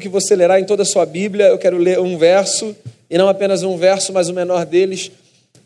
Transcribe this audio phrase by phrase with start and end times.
[0.00, 1.46] que você lerá em toda a sua Bíblia.
[1.46, 2.76] Eu quero ler um verso,
[3.08, 5.10] e não apenas um verso, mas o menor deles,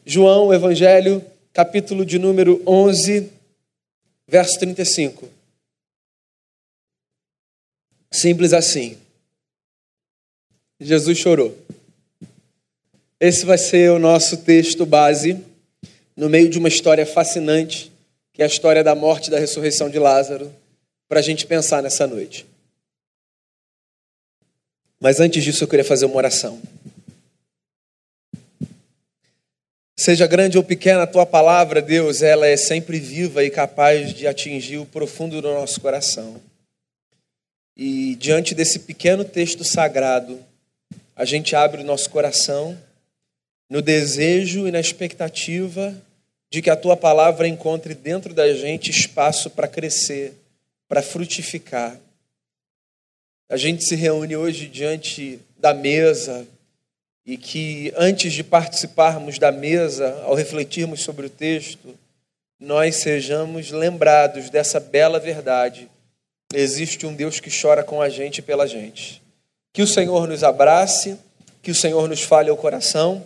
[0.05, 3.31] João, Evangelho, capítulo de número 11,
[4.29, 5.29] verso 35.
[8.11, 8.97] Simples assim.
[10.81, 11.57] Jesus chorou.
[13.19, 15.43] Esse vai ser o nosso texto base,
[16.15, 17.91] no meio de uma história fascinante,
[18.33, 20.53] que é a história da morte e da ressurreição de Lázaro,
[21.09, 22.47] para a gente pensar nessa noite.
[25.07, 26.61] Mas antes disso, eu queria fazer uma oração.
[29.97, 34.27] Seja grande ou pequena a tua palavra, Deus, ela é sempre viva e capaz de
[34.27, 36.43] atingir o profundo do nosso coração.
[37.77, 40.41] E diante desse pequeno texto sagrado,
[41.15, 42.77] a gente abre o nosso coração
[43.71, 45.95] no desejo e na expectativa
[46.51, 50.33] de que a tua palavra encontre dentro da gente espaço para crescer,
[50.89, 51.97] para frutificar.
[53.49, 56.47] A gente se reúne hoje diante da mesa
[57.25, 61.95] e que antes de participarmos da mesa, ao refletirmos sobre o texto,
[62.59, 65.89] nós sejamos lembrados dessa bela verdade.
[66.55, 69.23] Existe um Deus que chora com a gente e pela gente.
[69.73, 71.19] Que o Senhor nos abrace,
[71.63, 73.25] que o Senhor nos fale ao coração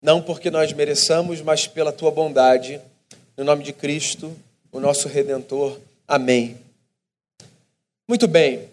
[0.00, 2.80] não porque nós mereçamos, mas pela tua bondade.
[3.36, 4.34] No nome de Cristo,
[4.70, 5.78] o nosso redentor.
[6.06, 6.56] Amém.
[8.06, 8.67] Muito bem.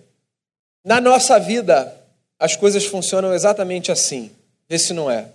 [0.85, 1.99] Na nossa vida,
[2.39, 4.29] as coisas funcionam exatamente assim.
[4.69, 5.29] Vê se não é.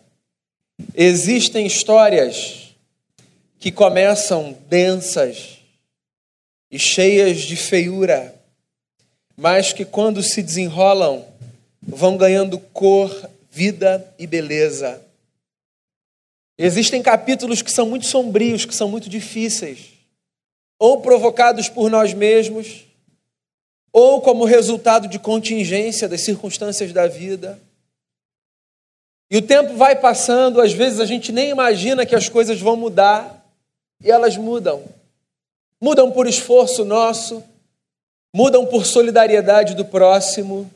[0.94, 2.72] Existem histórias
[3.58, 5.58] que começam densas
[6.70, 8.32] e cheias de feiura,
[9.36, 11.26] mas que quando se desenrolam
[11.82, 15.02] vão ganhando cor, vida e beleza.
[16.56, 19.94] Existem capítulos que são muito sombrios, que são muito difíceis,
[20.78, 22.84] ou provocados por nós mesmos,
[23.92, 27.60] ou como resultado de contingência das circunstâncias da vida.
[29.30, 32.77] E o tempo vai passando, às vezes a gente nem imagina que as coisas vão
[32.77, 33.40] mudar,
[34.02, 34.84] e elas mudam.
[35.80, 37.42] Mudam por esforço nosso,
[38.34, 40.70] mudam por solidariedade do próximo,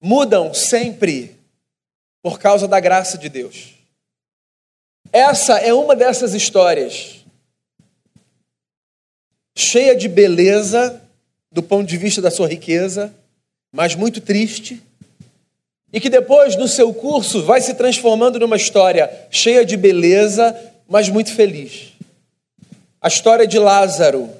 [0.00, 1.36] mudam sempre
[2.22, 3.74] por causa da graça de Deus.
[5.12, 7.24] Essa é uma dessas histórias,
[9.56, 11.02] cheia de beleza,
[11.50, 13.12] do ponto de vista da sua riqueza,
[13.72, 14.82] mas muito triste,
[15.92, 20.56] e que depois, no seu curso, vai se transformando numa história cheia de beleza,
[20.88, 21.92] mas muito feliz.
[23.00, 24.30] A história de Lázaro,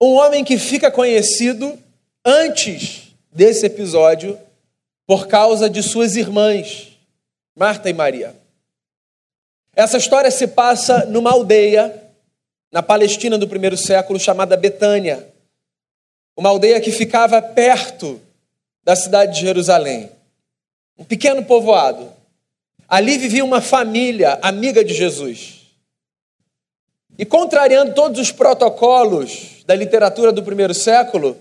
[0.00, 1.76] um homem que fica conhecido
[2.24, 4.38] antes desse episódio
[5.06, 6.88] por causa de suas irmãs,
[7.56, 8.36] Marta e Maria.
[9.74, 11.92] Essa história se passa numa aldeia
[12.70, 15.26] na Palestina do primeiro século chamada Betânia,
[16.38, 18.20] uma aldeia que ficava perto
[18.84, 20.08] da cidade de Jerusalém,
[20.96, 22.12] um pequeno povoado.
[22.88, 25.66] Ali vivia uma família amiga de Jesus.
[27.18, 31.36] E contrariando todos os protocolos da literatura do primeiro século,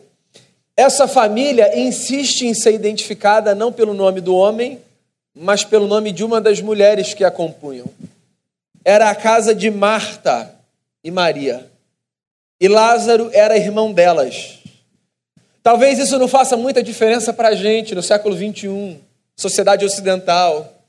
[0.75, 4.81] essa família insiste em ser identificada não pelo nome do homem,
[5.35, 7.85] mas pelo nome de uma das mulheres que a compunham
[8.83, 10.55] era a casa de Marta
[11.03, 11.69] e Maria.
[12.59, 14.56] E Lázaro era irmão delas.
[15.61, 18.99] Talvez isso não faça muita diferença para a gente no século 21,
[19.35, 20.81] sociedade ocidental,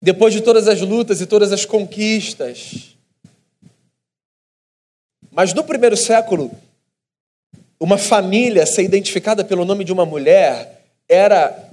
[0.00, 2.96] depois de todas as lutas e todas as conquistas.
[5.30, 6.50] Mas no primeiro século,
[7.78, 11.70] uma família ser identificada pelo nome de uma mulher era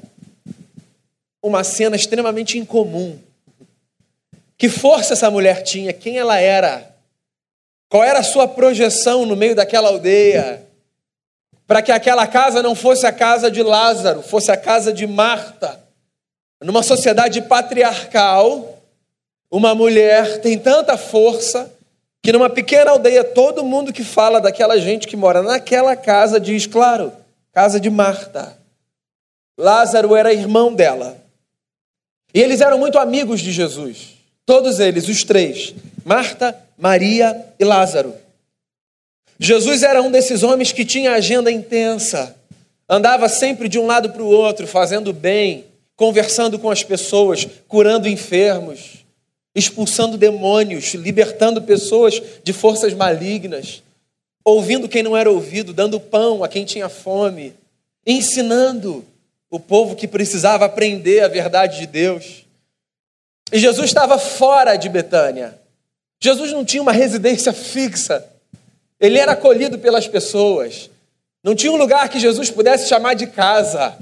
[1.41, 3.17] uma cena extremamente incomum.
[4.57, 5.93] Que força essa mulher tinha?
[5.93, 6.93] Quem ela era?
[7.89, 10.69] Qual era a sua projeção no meio daquela aldeia?
[11.69, 15.80] Para que aquela casa não fosse a casa de Lázaro, fosse a casa de Marta.
[16.59, 18.80] Numa sociedade patriarcal,
[19.52, 21.72] uma mulher tem tanta força
[22.24, 26.66] que numa pequena aldeia todo mundo que fala daquela gente que mora naquela casa diz,
[26.66, 27.13] claro,
[27.53, 28.57] casa de Marta.
[29.56, 31.24] Lázaro era irmão dela.
[32.33, 34.15] E eles eram muito amigos de Jesus.
[34.44, 38.15] Todos eles, os três: Marta, Maria e Lázaro.
[39.39, 42.36] Jesus era um desses homens que tinha agenda intensa,
[42.89, 45.63] andava sempre de um lado para o outro, fazendo bem,
[45.95, 49.06] conversando com as pessoas, curando enfermos,
[49.56, 53.81] expulsando demônios, libertando pessoas de forças malignas,
[54.44, 57.53] ouvindo quem não era ouvido, dando pão a quem tinha fome,
[58.06, 59.06] ensinando
[59.50, 62.45] o povo que precisava aprender a verdade de Deus.
[63.51, 65.57] E Jesus estava fora de Betânia.
[66.21, 68.25] Jesus não tinha uma residência fixa.
[69.00, 70.90] Ele era acolhido pelas pessoas.
[71.44, 73.98] Não tinha um lugar que Jesus pudesse chamar de casa.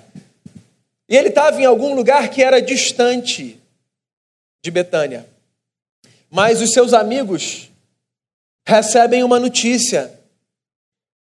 [1.08, 3.60] E ele estava em algum lugar que era distante
[4.64, 5.28] de Betânia.
[6.30, 7.70] Mas os seus amigos
[8.66, 10.12] recebem uma notícia.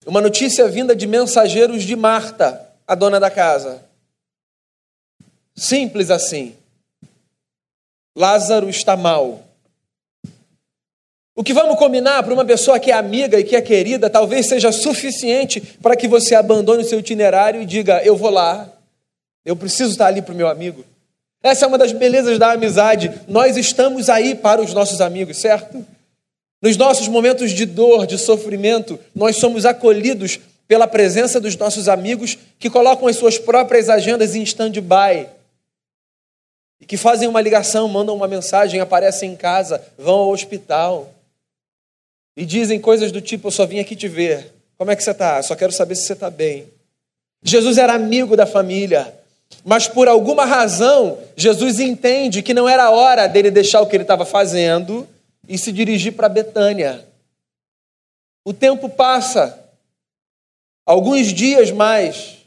[0.06, 3.84] Uma notícia vinda de mensageiros de Marta, a dona da casa.
[5.54, 6.56] Simples assim.
[8.16, 9.44] Lázaro está mal.
[11.40, 14.46] O que vamos combinar para uma pessoa que é amiga e que é querida, talvez
[14.46, 18.70] seja suficiente para que você abandone o seu itinerário e diga: Eu vou lá,
[19.42, 20.84] eu preciso estar ali para o meu amigo.
[21.42, 23.10] Essa é uma das belezas da amizade.
[23.26, 25.82] Nós estamos aí para os nossos amigos, certo?
[26.60, 30.38] Nos nossos momentos de dor, de sofrimento, nós somos acolhidos
[30.68, 35.26] pela presença dos nossos amigos que colocam as suas próprias agendas em stand-by
[36.78, 41.14] e que fazem uma ligação, mandam uma mensagem, aparecem em casa, vão ao hospital
[42.40, 44.50] e dizem coisas do tipo: Eu só vim aqui te ver.
[44.78, 45.42] Como é que você está?
[45.42, 46.66] Só quero saber se você está bem.
[47.42, 49.14] Jesus era amigo da família.
[49.62, 54.04] Mas por alguma razão, Jesus entende que não era hora dele deixar o que ele
[54.04, 55.06] estava fazendo
[55.46, 57.06] e se dirigir para Betânia.
[58.42, 59.62] O tempo passa,
[60.86, 62.38] alguns dias mais,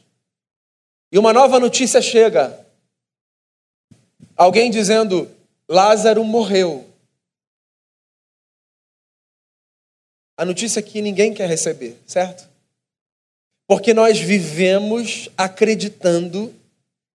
[1.12, 2.58] e uma nova notícia chega.
[4.36, 5.30] Alguém dizendo:
[5.68, 6.84] Lázaro morreu.
[10.36, 12.48] A notícia que ninguém quer receber, certo?
[13.66, 16.52] Porque nós vivemos acreditando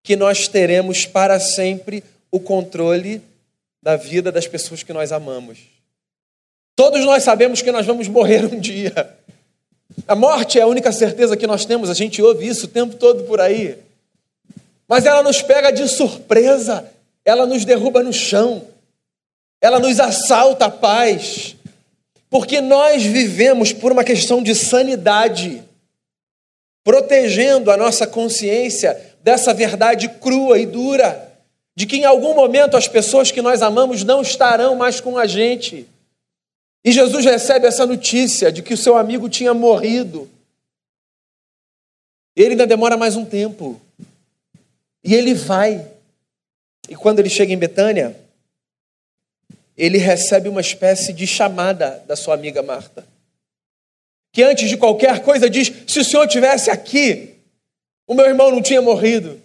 [0.04, 3.22] que nós teremos para sempre o controle
[3.82, 5.60] da vida das pessoas que nós amamos.
[6.76, 9.16] Todos nós sabemos que nós vamos morrer um dia.
[10.08, 12.96] A morte é a única certeza que nós temos, a gente ouve isso o tempo
[12.96, 13.78] todo por aí.
[14.88, 16.90] Mas ela nos pega de surpresa,
[17.24, 18.66] ela nos derruba no chão,
[19.62, 21.56] ela nos assalta a paz,
[22.30, 25.64] porque nós vivemos por uma questão de sanidade,
[26.84, 31.28] protegendo a nossa consciência dessa verdade crua e dura,
[31.76, 35.26] de que em algum momento as pessoas que nós amamos não estarão mais com a
[35.26, 35.88] gente.
[36.84, 40.30] E Jesus recebe essa notícia de que o seu amigo tinha morrido.
[42.36, 43.80] Ele ainda demora mais um tempo.
[45.04, 45.86] E ele vai.
[46.88, 48.16] E quando ele chega em Betânia,
[49.80, 53.08] ele recebe uma espécie de chamada da sua amiga Marta.
[54.34, 57.36] Que antes de qualquer coisa diz: se o senhor tivesse aqui,
[58.06, 59.42] o meu irmão não tinha morrido.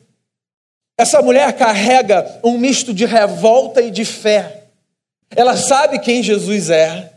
[0.99, 4.65] Essa mulher carrega um misto de revolta e de fé.
[5.35, 7.13] Ela sabe quem Jesus é.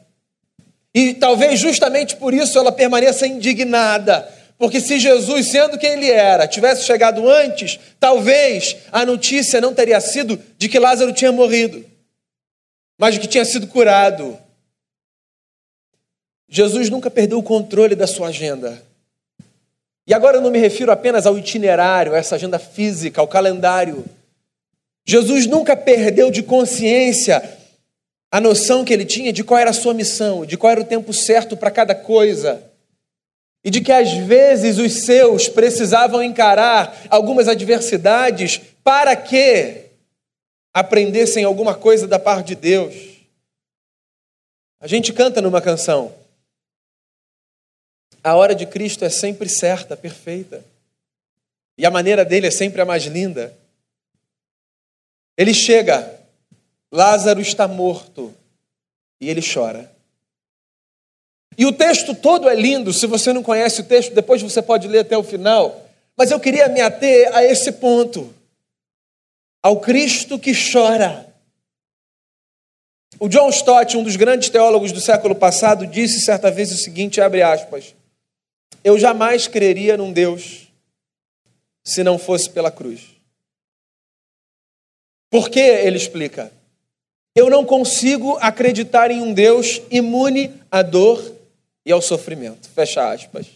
[0.93, 4.27] E talvez justamente por isso ela permaneça indignada.
[4.57, 10.01] Porque se Jesus, sendo quem ele era, tivesse chegado antes, talvez a notícia não teria
[10.01, 11.85] sido de que Lázaro tinha morrido,
[12.97, 14.37] mas de que tinha sido curado.
[16.49, 18.81] Jesus nunca perdeu o controle da sua agenda.
[20.07, 24.05] E agora eu não me refiro apenas ao itinerário, a essa agenda física, ao calendário.
[25.05, 27.57] Jesus nunca perdeu de consciência
[28.31, 30.85] a noção que ele tinha de qual era a sua missão, de qual era o
[30.85, 32.63] tempo certo para cada coisa.
[33.63, 39.86] E de que às vezes os seus precisavam encarar algumas adversidades para que
[40.79, 42.93] aprendessem alguma coisa da parte de Deus.
[44.79, 46.13] A gente canta numa canção:
[48.23, 50.63] a hora de Cristo é sempre certa, perfeita.
[51.79, 53.57] E a maneira dele é sempre a mais linda.
[55.35, 56.19] Ele chega,
[56.91, 58.33] Lázaro está morto,
[59.19, 59.91] e ele chora.
[61.57, 64.87] E o texto todo é lindo, se você não conhece o texto, depois você pode
[64.87, 65.87] ler até o final.
[66.15, 68.36] Mas eu queria me ater a esse ponto.
[69.67, 71.27] Ao Cristo que chora.
[73.19, 77.19] O John Stott, um dos grandes teólogos do século passado, disse certa vez o seguinte,
[77.19, 77.93] abre aspas:
[78.81, 80.69] eu jamais creria num Deus
[81.83, 83.07] se não fosse pela cruz.
[85.29, 86.49] Por que ele explica?
[87.35, 91.35] Eu não consigo acreditar em um Deus imune à dor
[91.85, 92.69] e ao sofrimento.
[92.69, 93.47] Fecha aspas.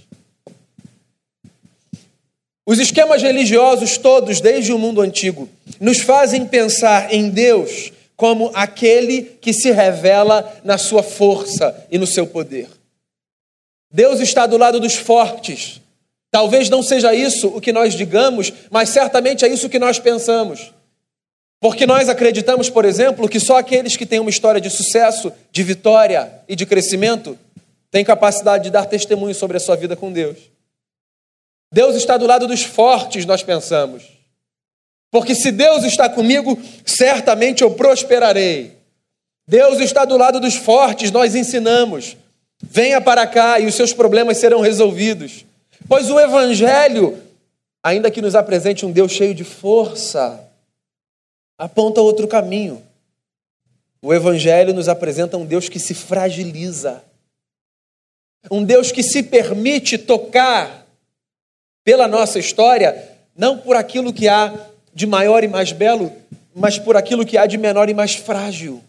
[2.66, 5.50] Os esquemas religiosos todos, desde o mundo antigo,
[5.80, 12.06] nos fazem pensar em Deus como aquele que se revela na sua força e no
[12.06, 12.70] seu poder.
[13.92, 15.82] Deus está do lado dos fortes.
[16.30, 20.72] Talvez não seja isso o que nós digamos, mas certamente é isso que nós pensamos.
[21.60, 25.64] Porque nós acreditamos, por exemplo, que só aqueles que têm uma história de sucesso, de
[25.64, 27.38] vitória e de crescimento
[27.90, 30.51] têm capacidade de dar testemunho sobre a sua vida com Deus.
[31.72, 34.04] Deus está do lado dos fortes, nós pensamos.
[35.10, 38.78] Porque se Deus está comigo, certamente eu prosperarei.
[39.48, 42.18] Deus está do lado dos fortes, nós ensinamos.
[42.62, 45.46] Venha para cá e os seus problemas serão resolvidos.
[45.88, 47.22] Pois o Evangelho,
[47.84, 50.40] ainda que nos apresente um Deus cheio de força,
[51.58, 52.82] aponta outro caminho.
[54.02, 57.04] O Evangelho nos apresenta um Deus que se fragiliza,
[58.50, 60.81] um Deus que se permite tocar
[61.84, 64.54] pela nossa história, não por aquilo que há
[64.94, 66.12] de maior e mais belo,
[66.54, 68.84] mas por aquilo que há de menor e mais frágil.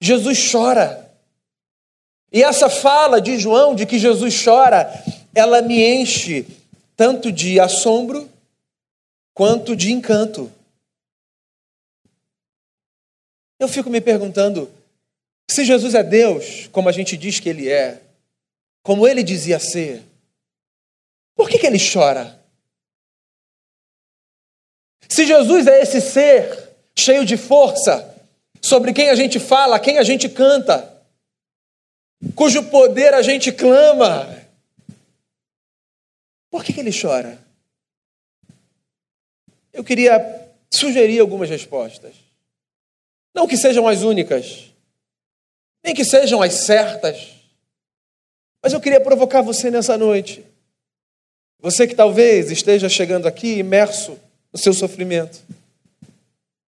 [0.00, 1.08] Jesus chora.
[2.30, 4.88] E essa fala de João de que Jesus chora,
[5.34, 6.46] ela me enche
[6.94, 8.28] tanto de assombro
[9.34, 10.52] quanto de encanto.
[13.58, 14.70] Eu fico me perguntando:
[15.50, 18.02] se Jesus é Deus, como a gente diz que ele é,
[18.82, 20.02] como ele dizia ser,
[21.38, 22.36] por que, que ele chora?
[25.08, 28.12] Se Jesus é esse ser cheio de força,
[28.60, 31.00] sobre quem a gente fala, quem a gente canta,
[32.34, 34.36] cujo poder a gente clama,
[36.50, 37.38] por que, que ele chora?
[39.72, 40.18] Eu queria
[40.68, 42.16] sugerir algumas respostas.
[43.32, 44.72] Não que sejam as únicas,
[45.84, 47.28] nem que sejam as certas,
[48.60, 50.44] mas eu queria provocar você nessa noite.
[51.60, 54.18] Você que talvez esteja chegando aqui imerso
[54.52, 55.40] no seu sofrimento.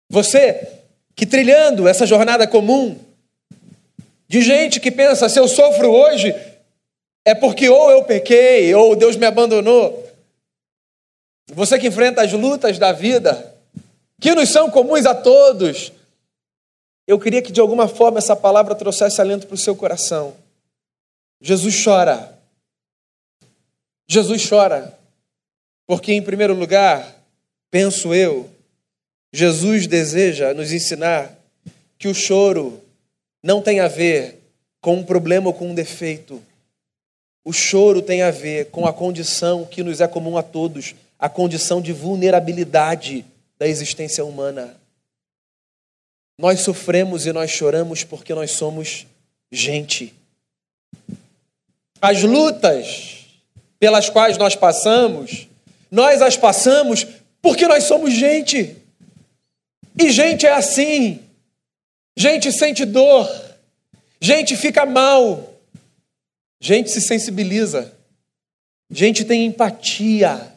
[0.10, 0.68] Você
[1.16, 2.98] que trilhando essa jornada comum
[4.28, 6.36] de gente que pensa: se eu sofro hoje,
[7.24, 10.04] é porque ou eu pequei, ou Deus me abandonou.
[11.54, 13.54] Você que enfrenta as lutas da vida,
[14.20, 15.92] que nos são comuns a todos,
[17.08, 20.36] eu queria que de alguma forma essa palavra trouxesse alento para o seu coração.
[21.42, 22.35] Jesus chora.
[24.08, 24.98] Jesus chora.
[25.88, 27.16] Porque, em primeiro lugar,
[27.70, 28.50] penso eu,
[29.32, 31.36] Jesus deseja nos ensinar
[31.98, 32.82] que o choro
[33.44, 34.42] não tem a ver
[34.82, 36.42] com um problema ou com um defeito.
[37.44, 41.30] O choro tem a ver com a condição que nos é comum a todos, a
[41.30, 43.26] condição de vulnerabilidade
[43.60, 44.76] da existência humana.
[46.38, 49.06] Nós sofremos e nós choramos porque nós somos
[49.52, 50.14] gente.
[52.02, 53.15] As lutas
[53.86, 55.48] pelas quais nós passamos,
[55.92, 57.06] nós as passamos
[57.40, 58.76] porque nós somos gente.
[59.96, 61.20] E gente é assim.
[62.18, 63.30] Gente sente dor.
[64.20, 65.54] Gente fica mal.
[66.60, 67.94] Gente se sensibiliza.
[68.90, 70.52] Gente tem empatia.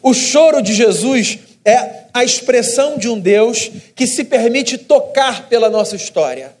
[0.00, 5.68] O choro de Jesus é a expressão de um Deus que se permite tocar pela
[5.68, 6.54] nossa história.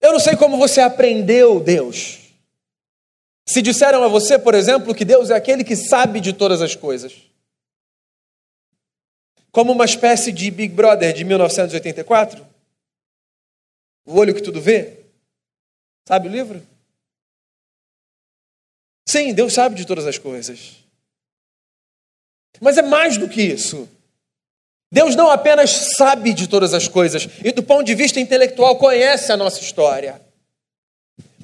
[0.00, 2.25] Eu não sei como você aprendeu Deus.
[3.48, 6.74] Se disseram a você, por exemplo, que Deus é aquele que sabe de todas as
[6.74, 7.14] coisas.
[9.52, 12.44] Como uma espécie de Big Brother de 1984?
[14.04, 15.04] O olho que tudo vê?
[16.06, 16.60] Sabe o livro?
[19.08, 20.84] Sim, Deus sabe de todas as coisas.
[22.60, 23.88] Mas é mais do que isso.
[24.90, 29.30] Deus não apenas sabe de todas as coisas e, do ponto de vista intelectual, conhece
[29.30, 30.25] a nossa história.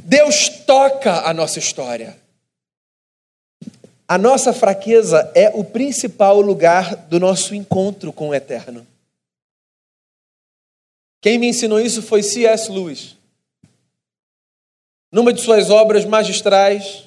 [0.04, 2.20] Deus toca a nossa história.
[4.06, 8.86] A nossa fraqueza é o principal lugar do nosso encontro com o eterno.
[11.20, 12.70] Quem me ensinou isso foi C.S.
[12.70, 13.16] Lewis.
[15.10, 17.04] Numa de suas obras magistrais,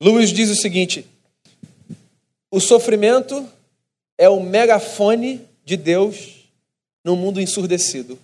[0.00, 1.06] Lewis diz o seguinte:
[2.50, 3.48] o sofrimento
[4.16, 6.48] é o megafone de Deus
[7.04, 8.18] no mundo ensurdecido.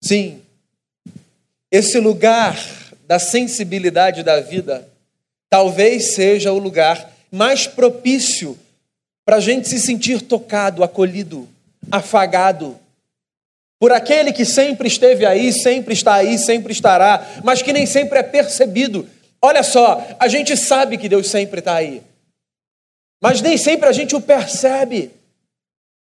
[0.00, 0.43] Sim,
[1.76, 2.58] esse lugar
[3.06, 4.86] da sensibilidade da vida
[5.50, 8.58] talvez seja o lugar mais propício
[9.24, 11.48] para a gente se sentir tocado, acolhido,
[11.90, 12.78] afagado
[13.78, 18.18] por aquele que sempre esteve aí, sempre está aí, sempre estará, mas que nem sempre
[18.18, 19.06] é percebido
[19.44, 22.02] Olha só, a gente sabe que Deus sempre está aí,
[23.20, 25.10] mas nem sempre a gente o percebe.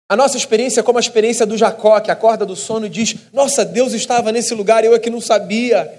[0.09, 3.15] A nossa experiência é como a experiência do Jacó, que acorda do sono e diz:
[3.31, 5.93] Nossa, Deus estava nesse lugar, eu é que não sabia.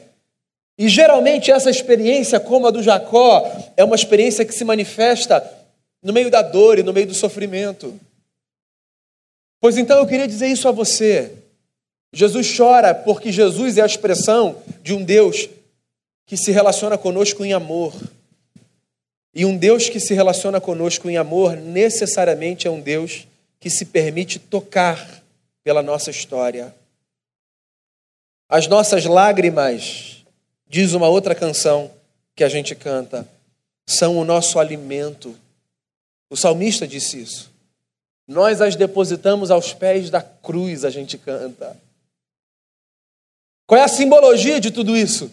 [0.76, 5.48] E geralmente essa experiência, como a do Jacó, é uma experiência que se manifesta
[6.02, 7.94] no meio da dor e no meio do sofrimento.
[9.60, 11.32] Pois então eu queria dizer isso a você.
[12.12, 15.48] Jesus chora porque Jesus é a expressão de um Deus
[16.26, 17.94] que se relaciona conosco em amor.
[19.32, 23.26] E um Deus que se relaciona conosco em amor necessariamente é um Deus
[23.60, 25.22] que se permite tocar
[25.62, 26.74] pela nossa história.
[28.48, 30.24] As nossas lágrimas,
[30.66, 31.90] diz uma outra canção
[32.34, 33.28] que a gente canta,
[33.86, 35.38] são o nosso alimento.
[36.28, 37.52] O salmista disse isso.
[38.26, 41.76] Nós as depositamos aos pés da cruz, a gente canta.
[43.66, 45.30] Qual é a simbologia de tudo isso?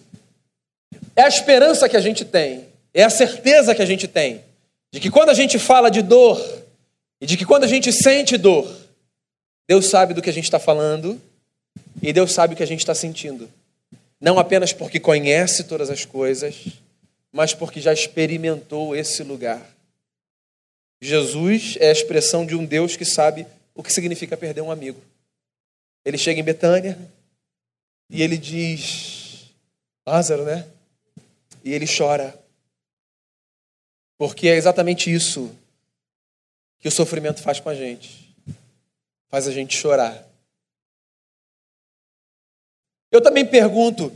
[1.17, 4.43] é a esperança que a gente tem, é a certeza que a gente tem
[4.93, 6.39] de que quando a gente fala de dor
[7.19, 8.67] e de que quando a gente sente dor,
[9.67, 11.19] Deus sabe do que a gente está falando
[12.01, 13.49] e Deus sabe o que a gente está sentindo.
[14.19, 16.67] Não apenas porque conhece todas as coisas,
[17.31, 19.65] mas porque já experimentou esse lugar.
[21.01, 23.45] Jesus é a expressão de um Deus que sabe
[23.75, 24.99] o que significa perder um amigo.
[26.03, 26.97] Ele chega em Betânia
[28.09, 29.45] e ele diz:
[30.05, 30.65] Lázaro, né?
[31.63, 32.37] E ele chora.
[34.17, 35.53] Porque é exatamente isso
[36.79, 38.35] que o sofrimento faz com a gente.
[39.29, 40.25] Faz a gente chorar.
[43.11, 44.11] Eu também pergunto,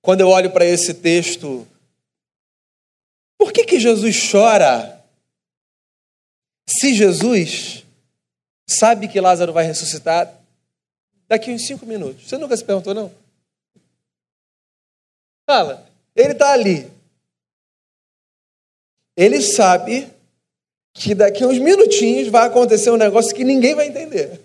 [0.00, 1.66] quando eu olho para esse texto,
[3.36, 5.04] por que, que Jesus chora
[6.68, 7.84] se Jesus
[8.66, 10.34] sabe que Lázaro vai ressuscitar
[11.26, 12.28] daqui uns cinco minutos?
[12.28, 13.12] Você nunca se perguntou, não?
[15.46, 16.90] Fala, ele está ali.
[19.16, 20.12] Ele sabe
[20.98, 24.40] que daqui a uns minutinhos vai acontecer um negócio que ninguém vai entender.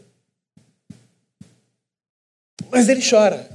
[2.69, 3.49] Mas ele chora.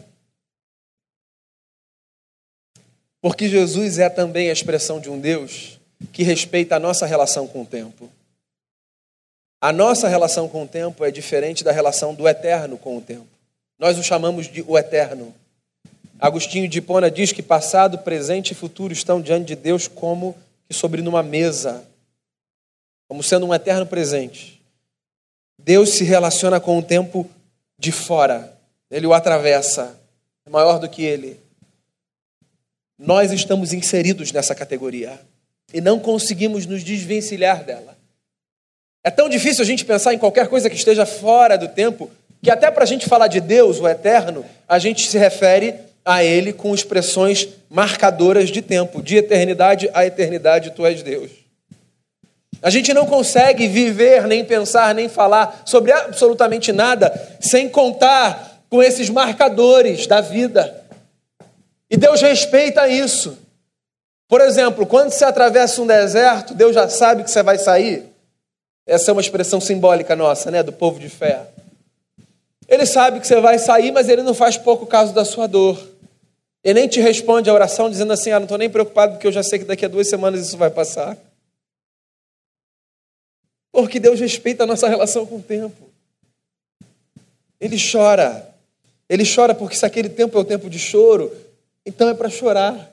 [3.21, 5.79] Porque Jesus é também a expressão de um Deus
[6.13, 8.11] que respeita a nossa relação com o tempo.
[9.61, 13.27] A nossa relação com o tempo é diferente da relação do eterno com o tempo.
[13.79, 15.35] Nós o chamamos de o eterno.
[16.19, 20.37] Agostinho de Hipona diz que passado, presente e futuro estão diante de Deus como
[20.69, 21.85] que sobre numa mesa,
[23.09, 24.63] como sendo um eterno presente.
[25.59, 27.29] Deus se relaciona com o tempo
[27.79, 28.57] de fora,
[28.91, 29.99] ele o atravessa,
[30.47, 31.41] é maior do que ele.
[32.99, 35.19] Nós estamos inseridos nessa categoria
[35.73, 37.97] e não conseguimos nos desvencilhar dela.
[39.05, 42.11] É tão difícil a gente pensar em qualquer coisa que esteja fora do tempo,
[42.43, 45.75] que até para a gente falar de Deus, o eterno, a gente se refere
[46.05, 51.31] a Ele com expressões marcadoras de tempo, de eternidade a eternidade, tu és Deus.
[52.61, 58.83] A gente não consegue viver, nem pensar, nem falar sobre absolutamente nada sem contar com
[58.83, 60.85] esses marcadores da vida.
[61.91, 63.39] E Deus respeita isso.
[64.29, 68.05] Por exemplo, quando você atravessa um deserto, Deus já sabe que você vai sair.
[68.87, 71.43] Essa é uma expressão simbólica nossa, né, do povo de fé.
[72.69, 75.79] Ele sabe que você vai sair, mas ele não faz pouco caso da sua dor.
[76.63, 79.33] Ele nem te responde a oração dizendo assim: Ah, não estou nem preocupado porque eu
[79.33, 81.17] já sei que daqui a duas semanas isso vai passar.
[83.79, 85.89] Porque Deus respeita a nossa relação com o tempo.
[87.61, 88.53] Ele chora.
[89.09, 91.33] Ele chora porque se aquele tempo é o tempo de choro,
[91.87, 92.93] então é para chorar.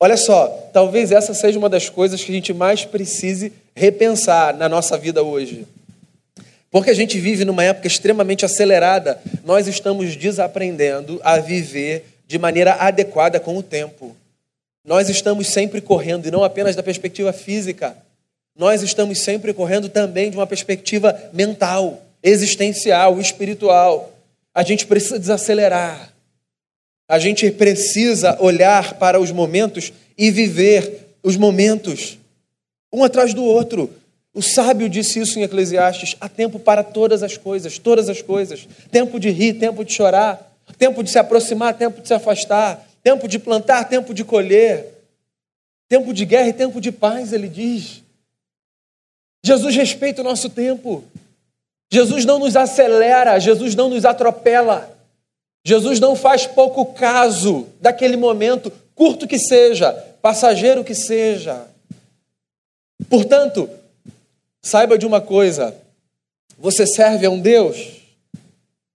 [0.00, 4.70] Olha só, talvez essa seja uma das coisas que a gente mais precise repensar na
[4.70, 5.66] nossa vida hoje.
[6.70, 12.72] Porque a gente vive numa época extremamente acelerada, nós estamos desaprendendo a viver de maneira
[12.76, 14.16] adequada com o tempo.
[14.82, 17.94] Nós estamos sempre correndo, e não apenas da perspectiva física,
[18.56, 24.12] nós estamos sempre correndo também de uma perspectiva mental, existencial, espiritual.
[24.54, 26.12] A gente precisa desacelerar.
[27.06, 32.18] A gente precisa olhar para os momentos e viver os momentos,
[32.92, 33.90] um atrás do outro.
[34.32, 38.66] O sábio disse isso em Eclesiastes: há tempo para todas as coisas, todas as coisas.
[38.90, 43.28] Tempo de rir, tempo de chorar, tempo de se aproximar, tempo de se afastar, tempo
[43.28, 44.86] de plantar, tempo de colher,
[45.88, 48.05] tempo de guerra e tempo de paz, ele diz.
[49.46, 51.04] Jesus respeita o nosso tempo.
[51.88, 54.92] Jesus não nos acelera, Jesus não nos atropela.
[55.64, 61.64] Jesus não faz pouco caso daquele momento, curto que seja, passageiro que seja.
[63.08, 63.70] Portanto,
[64.60, 65.76] saiba de uma coisa:
[66.58, 68.02] você serve a um Deus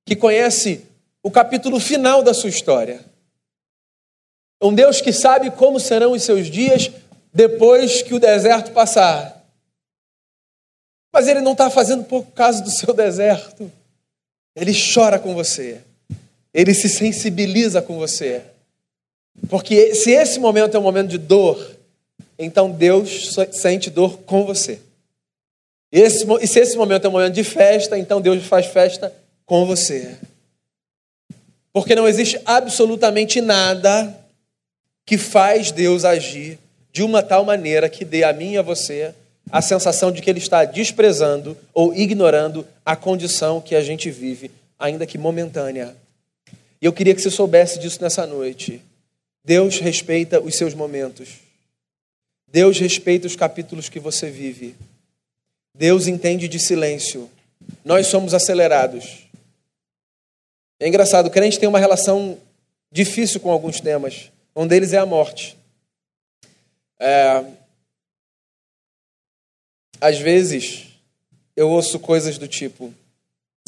[0.06, 0.86] que conhece
[1.24, 3.00] o capítulo final da sua história.
[4.62, 6.92] Um Deus que sabe como serão os seus dias
[7.34, 9.41] depois que o deserto passar.
[11.12, 13.72] Mas ele não está fazendo pouco caso do seu deserto.
[14.56, 15.82] Ele chora com você
[16.54, 18.42] ele se sensibiliza com você.
[19.50, 21.78] Porque se esse momento é um momento de dor,
[22.38, 24.80] então Deus sente dor com você.
[25.92, 29.14] Esse, e se esse momento é um momento de festa, então Deus faz festa
[29.46, 30.18] com você.
[31.74, 34.18] Porque não existe absolutamente nada
[35.06, 36.60] que faz Deus agir
[36.92, 39.16] de uma tal maneira que dê a mim e a você
[39.50, 44.52] a sensação de que Ele está desprezando ou ignorando a condição que a gente vive,
[44.78, 45.96] ainda que momentânea.
[46.82, 48.82] E eu queria que você soubesse disso nessa noite.
[49.44, 51.40] Deus respeita os seus momentos.
[52.48, 54.76] Deus respeita os capítulos que você vive.
[55.74, 57.30] Deus entende de silêncio.
[57.86, 59.28] Nós somos acelerados.
[60.80, 62.38] É engraçado, o crente tem uma relação
[62.92, 64.32] difícil com alguns temas.
[64.56, 65.58] Um deles é a morte.
[67.00, 67.46] É...
[70.02, 70.88] Às vezes,
[71.56, 72.92] eu ouço coisas do tipo: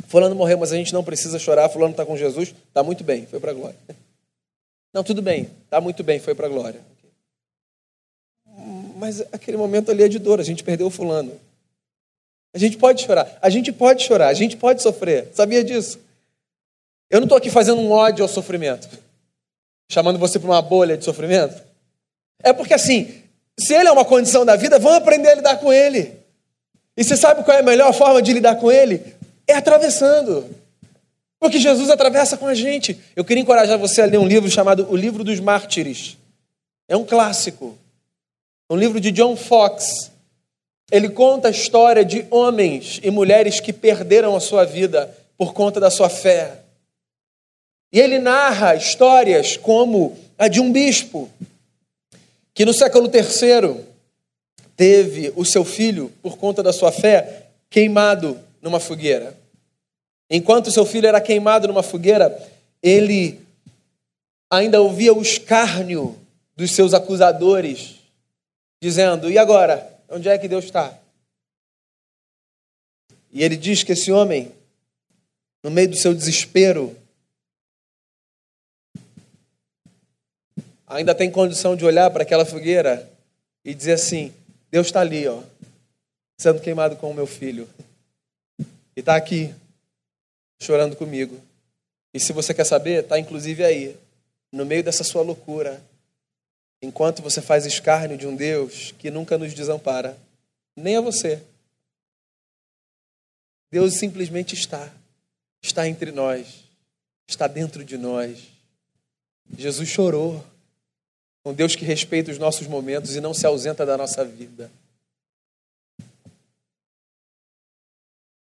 [0.08, 1.70] Fulano morreu, mas a gente não precisa chorar.
[1.70, 3.78] Fulano está com Jesus, está muito bem, foi para a glória.
[4.94, 6.80] Não, tudo bem, está muito bem, foi para a glória.
[8.96, 11.32] Mas aquele momento ali é de dor, a gente perdeu o fulano.
[12.54, 15.32] A gente pode chorar, a gente pode chorar, a gente pode sofrer.
[15.34, 16.00] Sabia disso?
[17.10, 18.88] Eu não estou aqui fazendo um ódio ao sofrimento,
[19.92, 21.60] chamando você para uma bolha de sofrimento.
[22.44, 23.24] É porque assim,
[23.60, 26.23] se ele é uma condição da vida, vamos aprender a lidar com ele.
[26.96, 29.02] E você sabe qual é a melhor forma de lidar com ele?
[29.48, 30.46] É atravessando.
[31.40, 32.98] Porque Jesus atravessa com a gente.
[33.16, 36.18] Eu queria encorajar você a ler um livro chamado O Livro dos Mártires.
[36.88, 37.78] É um clássico.
[38.70, 40.12] Um livro de John Fox.
[40.92, 45.80] Ele conta a história de homens e mulheres que perderam a sua vida por conta
[45.80, 46.60] da sua fé.
[47.92, 51.30] E ele narra histórias como a de um bispo
[52.54, 53.84] que no século III
[54.76, 59.38] teve o seu filho, por conta da sua fé, queimado numa fogueira.
[60.30, 62.36] Enquanto seu filho era queimado numa fogueira,
[62.82, 63.40] ele
[64.50, 66.18] ainda ouvia o escárnio
[66.56, 67.96] dos seus acusadores,
[68.82, 69.92] dizendo: E agora?
[70.10, 70.98] Onde é que Deus está?
[73.32, 74.52] E ele diz que esse homem,
[75.64, 76.96] no meio do seu desespero,
[80.86, 83.10] ainda tem condição de olhar para aquela fogueira
[83.66, 84.32] e dizer assim:
[84.74, 85.44] Deus está ali, ó,
[86.36, 87.70] sendo queimado com o meu filho.
[88.60, 89.54] E está aqui,
[90.60, 91.40] chorando comigo.
[92.12, 93.96] E se você quer saber, está inclusive aí,
[94.52, 95.80] no meio dessa sua loucura,
[96.82, 100.18] enquanto você faz escárnio de um Deus que nunca nos desampara,
[100.76, 101.40] nem a você.
[103.72, 104.92] Deus simplesmente está,
[105.62, 106.64] está entre nós,
[107.28, 108.40] está dentro de nós.
[109.56, 110.44] Jesus chorou,
[111.46, 114.72] um Deus que respeita os nossos momentos e não se ausenta da nossa vida.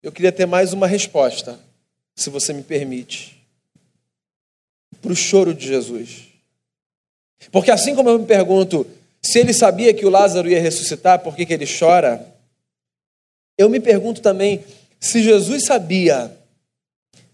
[0.01, 1.59] Eu queria ter mais uma resposta,
[2.15, 3.41] se você me permite,
[5.01, 6.27] para o choro de Jesus.
[7.51, 8.85] Porque assim como eu me pergunto
[9.21, 12.33] se ele sabia que o Lázaro ia ressuscitar, por que, que ele chora?
[13.57, 14.63] Eu me pergunto também
[14.99, 16.37] se Jesus sabia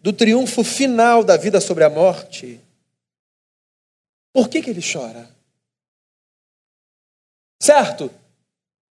[0.01, 2.59] do triunfo final da vida sobre a morte,
[4.31, 5.29] por que, que ele chora?
[7.61, 8.11] Certo?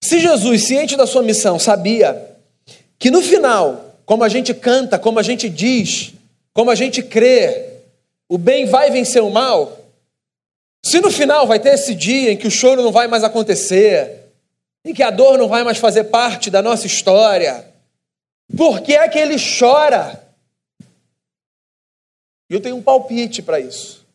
[0.03, 2.37] Se Jesus, ciente da sua missão, sabia
[2.99, 6.13] que no final, como a gente canta, como a gente diz,
[6.53, 7.67] como a gente crê,
[8.29, 9.79] o bem vai vencer o mal.
[10.85, 14.25] Se no final vai ter esse dia em que o choro não vai mais acontecer,
[14.85, 17.67] em que a dor não vai mais fazer parte da nossa história,
[18.57, 20.25] por que é que ele chora?
[22.49, 24.07] Eu tenho um palpite para isso.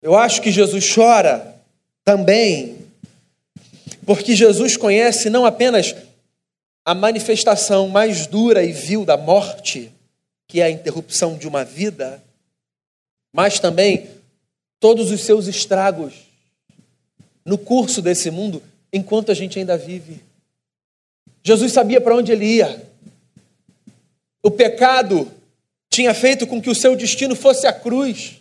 [0.00, 1.56] Eu acho que Jesus chora
[2.04, 2.81] também
[4.04, 5.94] porque Jesus conhece não apenas
[6.84, 9.92] a manifestação mais dura e vil da morte,
[10.48, 12.22] que é a interrupção de uma vida,
[13.32, 14.10] mas também
[14.80, 16.14] todos os seus estragos
[17.44, 18.62] no curso desse mundo
[18.92, 20.20] enquanto a gente ainda vive.
[21.42, 22.86] Jesus sabia para onde ele ia.
[24.42, 25.30] O pecado
[25.88, 28.40] tinha feito com que o seu destino fosse a cruz.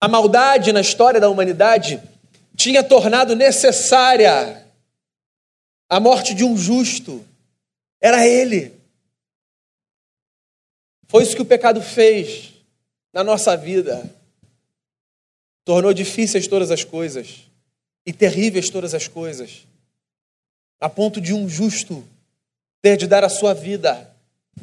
[0.00, 2.00] A maldade na história da humanidade
[2.56, 4.64] tinha tornado necessária
[5.88, 7.24] a morte de um justo.
[8.00, 8.72] Era ele.
[11.08, 12.52] Foi isso que o pecado fez
[13.12, 14.10] na nossa vida.
[15.64, 17.44] Tornou difíceis todas as coisas
[18.06, 19.66] e terríveis todas as coisas,
[20.78, 22.06] a ponto de um justo
[22.82, 24.14] ter de dar a sua vida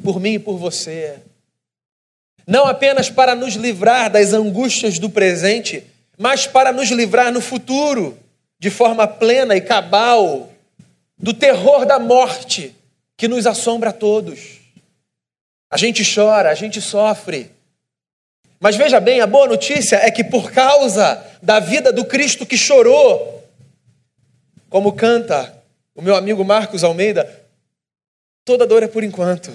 [0.02, 1.20] por mim e por você.
[2.46, 5.84] Não apenas para nos livrar das angústias do presente,
[6.18, 8.18] mas para nos livrar no futuro,
[8.58, 10.50] de forma plena e cabal,
[11.18, 12.74] do terror da morte
[13.16, 14.60] que nos assombra a todos.
[15.70, 17.50] A gente chora, a gente sofre.
[18.60, 22.56] Mas veja bem, a boa notícia é que por causa da vida do Cristo que
[22.56, 23.42] chorou,
[24.68, 25.62] como canta
[25.94, 27.44] o meu amigo Marcos Almeida,
[28.44, 29.50] toda dor é por enquanto.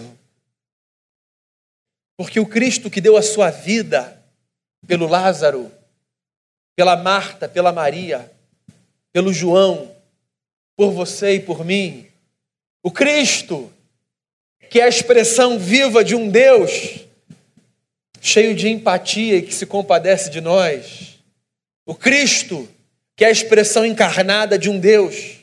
[2.17, 4.21] Porque o Cristo que deu a sua vida
[4.85, 5.71] pelo Lázaro,
[6.77, 8.31] pela Marta, pela Maria,
[9.11, 9.95] pelo João,
[10.75, 12.05] por você e por mim.
[12.83, 13.73] O Cristo,
[14.69, 16.99] que é a expressão viva de um Deus
[18.21, 21.19] cheio de empatia e que se compadece de nós.
[21.83, 22.69] O Cristo,
[23.15, 25.39] que é a expressão encarnada de um Deus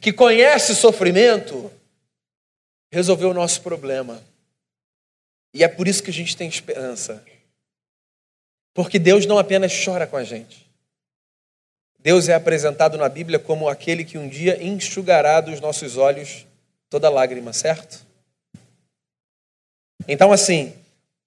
[0.00, 1.68] que conhece sofrimento,
[2.92, 4.22] resolveu o nosso problema.
[5.52, 7.24] E é por isso que a gente tem esperança.
[8.74, 10.68] Porque Deus não apenas chora com a gente.
[12.00, 16.44] Deus é apresentado na Bíblia como aquele que um dia enxugará dos nossos olhos
[16.90, 18.04] toda lágrima, certo?
[20.06, 20.74] Então, assim,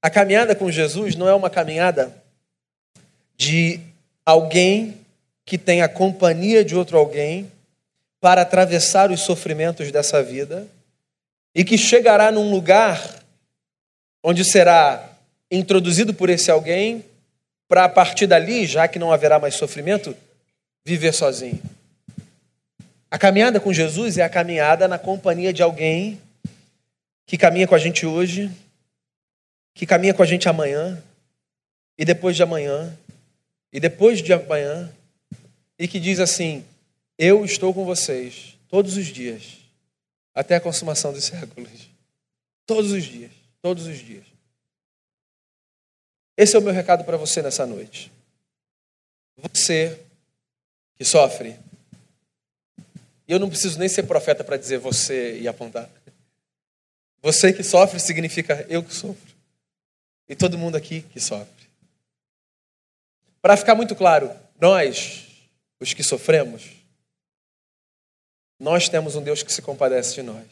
[0.01, 2.15] a caminhada com Jesus não é uma caminhada
[3.35, 3.79] de
[4.25, 4.99] alguém
[5.45, 7.51] que tem a companhia de outro alguém
[8.19, 10.67] para atravessar os sofrimentos dessa vida
[11.55, 13.23] e que chegará num lugar
[14.23, 15.09] onde será
[15.49, 17.03] introduzido por esse alguém
[17.67, 20.15] para a partir dali, já que não haverá mais sofrimento,
[20.85, 21.61] viver sozinho.
[23.09, 26.21] A caminhada com Jesus é a caminhada na companhia de alguém
[27.25, 28.49] que caminha com a gente hoje,
[29.73, 31.01] que caminha com a gente amanhã,
[31.97, 32.97] e depois de amanhã,
[33.71, 34.91] e depois de amanhã,
[35.77, 36.65] e que diz assim:
[37.17, 39.57] Eu estou com vocês todos os dias,
[40.33, 41.89] até a consumação dos séculos.
[42.65, 44.25] Todos os dias, todos os dias.
[46.37, 48.11] Esse é o meu recado para você nessa noite.
[49.35, 49.99] Você
[50.95, 51.59] que sofre,
[53.27, 55.89] e eu não preciso nem ser profeta para dizer você e apontar.
[57.21, 59.35] Você que sofre significa eu que sofro.
[60.29, 61.67] E todo mundo aqui que sofre.
[63.41, 65.27] Para ficar muito claro, nós,
[65.79, 66.71] os que sofremos,
[68.59, 70.47] nós temos um Deus que se compadece de nós.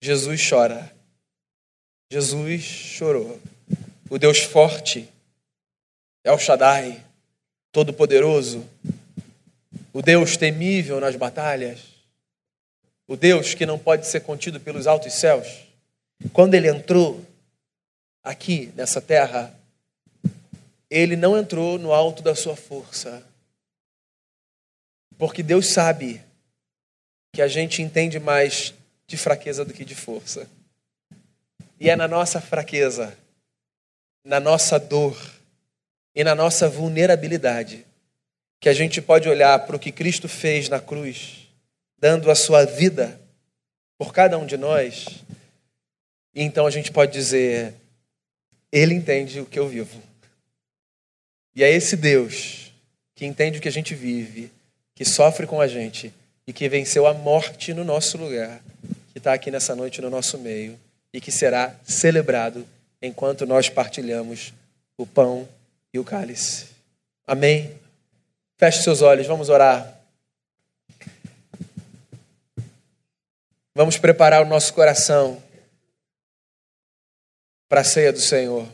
[0.00, 0.92] Jesus chora.
[2.10, 3.40] Jesus chorou.
[4.08, 5.08] O Deus forte,
[6.22, 7.04] El Shaddai,
[7.72, 8.64] Todo-Poderoso,
[9.92, 11.80] o Deus temível nas batalhas,
[13.08, 15.66] o Deus que não pode ser contido pelos altos céus.
[16.32, 17.24] Quando ele entrou
[18.22, 19.54] aqui nessa terra,
[20.90, 23.24] ele não entrou no alto da sua força.
[25.18, 26.22] Porque Deus sabe
[27.32, 28.74] que a gente entende mais
[29.06, 30.48] de fraqueza do que de força.
[31.78, 33.16] E é na nossa fraqueza,
[34.26, 35.16] na nossa dor
[36.12, 37.86] e na nossa vulnerabilidade
[38.58, 41.48] que a gente pode olhar para o que Cristo fez na cruz,
[41.96, 43.20] dando a sua vida
[43.96, 45.06] por cada um de nós,
[46.34, 47.72] e então a gente pode dizer:
[48.72, 50.02] Ele entende o que eu vivo.
[51.54, 52.72] E é esse Deus
[53.14, 54.50] que entende o que a gente vive,
[54.94, 56.12] que sofre com a gente
[56.46, 58.60] e que venceu a morte no nosso lugar,
[59.12, 60.78] que está aqui nessa noite no nosso meio
[61.12, 62.66] e que será celebrado
[63.00, 64.52] enquanto nós partilhamos
[64.96, 65.48] o pão
[65.92, 66.68] e o cálice.
[67.26, 67.78] Amém?
[68.56, 69.94] Feche seus olhos, vamos orar.
[73.74, 75.42] Vamos preparar o nosso coração
[77.68, 78.66] para a ceia do Senhor.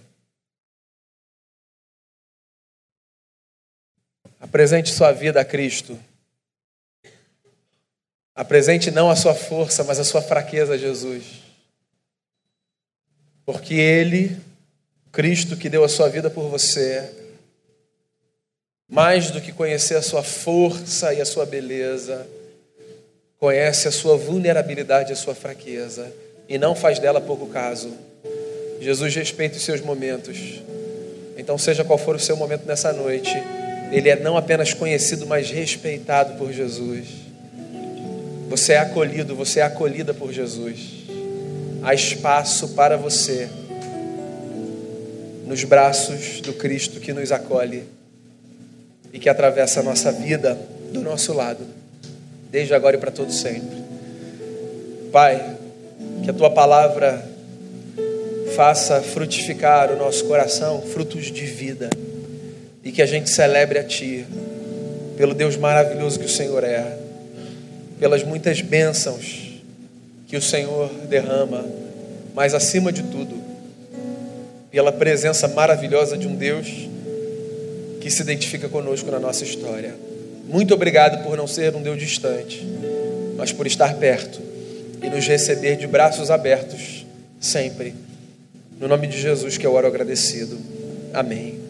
[4.39, 5.99] Apresente sua vida a Cristo.
[8.35, 11.52] Apresente não a sua força, mas a sua fraqueza a Jesus.
[13.45, 14.37] Porque Ele,
[15.11, 17.11] Cristo que deu a sua vida por você,
[18.89, 22.27] mais do que conhecer a sua força e a sua beleza,
[23.39, 26.13] conhece a sua vulnerabilidade e a sua fraqueza
[26.49, 27.91] e não faz dela pouco caso.
[28.81, 30.63] Jesus respeita os seus momentos.
[31.37, 33.33] Então, seja qual for o seu momento nessa noite,
[33.91, 37.07] ele é não apenas conhecido, mas respeitado por Jesus.
[38.49, 41.07] Você é acolhido, você é acolhida por Jesus.
[41.85, 43.49] Há espaço para você
[45.45, 47.83] nos braços do Cristo que nos acolhe
[49.13, 50.57] e que atravessa a nossa vida
[50.93, 51.67] do nosso lado,
[52.53, 53.83] desde agora e para todo sempre.
[55.11, 55.57] Pai,
[56.23, 57.29] que a tua palavra
[58.55, 61.91] faça frutificar o nosso coração frutos de vida
[62.85, 64.25] e que a gente celebre a Ti,
[65.17, 66.97] pelo Deus maravilhoso que o Senhor é,
[67.99, 69.52] pelas muitas bênçãos
[70.33, 71.63] que o Senhor derrama,
[72.35, 73.37] mas acima de tudo,
[74.71, 76.89] pela presença maravilhosa de um Deus
[78.01, 79.95] que se identifica conosco na nossa história.
[80.49, 82.67] Muito obrigado por não ser um Deus distante,
[83.37, 84.41] mas por estar perto
[85.03, 87.05] e nos receber de braços abertos
[87.39, 87.95] sempre.
[88.81, 90.59] No nome de Jesus que eu oro agradecido.
[91.13, 91.62] Amém.